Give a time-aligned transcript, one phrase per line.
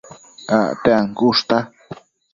[0.59, 1.57] Acte ancushta